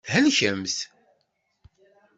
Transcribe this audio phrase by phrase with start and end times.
[0.09, 0.77] Thelkemt.